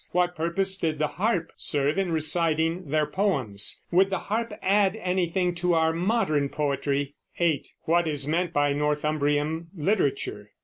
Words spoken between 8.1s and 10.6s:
meant by Northumbrian literature?